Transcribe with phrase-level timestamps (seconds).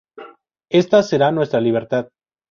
[0.71, 2.07] Esta será nuestra libertad.